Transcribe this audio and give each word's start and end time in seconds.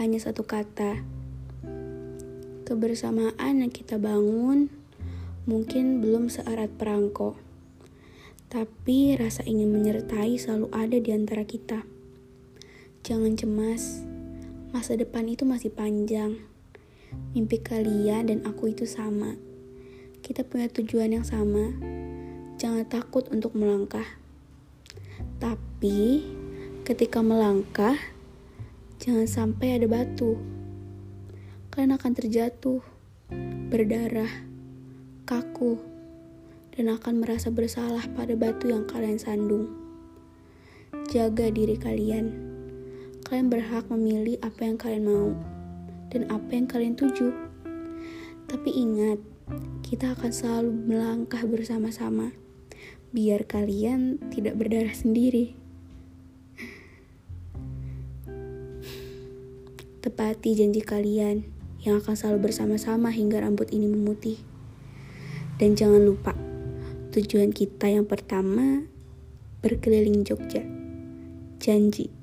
hanya 0.00 0.18
satu 0.20 0.44
kata. 0.44 1.00
Kebersamaan 2.68 3.64
yang 3.64 3.72
kita 3.72 3.96
bangun 3.96 4.70
mungkin 5.48 6.04
belum 6.04 6.28
seerat 6.28 6.72
perangko, 6.76 7.34
tapi 8.52 9.16
rasa 9.16 9.42
ingin 9.48 9.72
menyertai 9.72 10.36
selalu 10.36 10.68
ada 10.70 10.96
di 11.00 11.10
antara 11.16 11.42
kita. 11.42 11.82
Jangan 13.02 13.34
cemas, 13.34 14.04
masa 14.70 14.94
depan 14.94 15.26
itu 15.26 15.48
masih 15.48 15.72
panjang. 15.72 16.38
Mimpi 17.34 17.58
kalian 17.58 18.30
dan 18.30 18.38
aku 18.46 18.70
itu 18.70 18.86
sama. 18.86 19.34
Kita 20.20 20.46
punya 20.46 20.68
tujuan 20.70 21.16
yang 21.16 21.26
sama. 21.26 21.74
Jangan 22.60 22.84
takut 22.86 23.26
untuk 23.32 23.56
melangkah. 23.56 24.06
Tapi 25.40 26.22
ketika 26.84 27.20
melangkah, 27.20 27.96
jangan 29.00 29.26
sampai 29.26 29.80
ada 29.80 29.86
batu. 29.86 30.36
Kalian 31.70 31.94
akan 31.94 32.12
terjatuh, 32.12 32.82
berdarah, 33.70 34.30
kaku, 35.24 35.78
dan 36.74 36.90
akan 36.90 37.22
merasa 37.22 37.52
bersalah 37.52 38.04
pada 38.16 38.34
batu 38.34 38.70
yang 38.70 38.88
kalian 38.88 39.20
sandung. 39.20 39.70
Jaga 41.10 41.50
diri 41.50 41.78
kalian 41.78 42.50
kalian 43.30 43.46
berhak 43.46 43.86
memilih 43.86 44.42
apa 44.42 44.66
yang 44.66 44.74
kalian 44.74 45.06
mau 45.06 45.30
dan 46.10 46.26
apa 46.34 46.50
yang 46.50 46.66
kalian 46.66 46.98
tuju. 46.98 47.30
Tapi 48.50 48.70
ingat, 48.74 49.22
kita 49.86 50.18
akan 50.18 50.34
selalu 50.34 50.74
melangkah 50.74 51.46
bersama-sama, 51.46 52.34
biar 53.14 53.46
kalian 53.46 54.18
tidak 54.34 54.58
berdarah 54.58 54.90
sendiri. 54.90 55.59
Tepati 60.00 60.56
janji 60.56 60.80
kalian 60.80 61.44
yang 61.84 62.00
akan 62.00 62.16
selalu 62.16 62.48
bersama-sama 62.48 63.12
hingga 63.12 63.44
rambut 63.44 63.68
ini 63.68 63.84
memutih. 63.84 64.40
Dan 65.60 65.76
jangan 65.76 66.00
lupa, 66.00 66.32
tujuan 67.12 67.52
kita 67.52 67.92
yang 67.92 68.08
pertama 68.08 68.88
berkeliling 69.60 70.24
Jogja. 70.24 70.64
Janji. 71.60 72.19